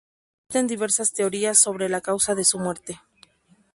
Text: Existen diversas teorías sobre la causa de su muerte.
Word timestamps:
Existen 0.47 0.65
diversas 0.65 1.13
teorías 1.13 1.59
sobre 1.59 1.87
la 1.87 2.01
causa 2.01 2.33
de 2.33 2.43
su 2.43 2.57
muerte. 2.57 2.99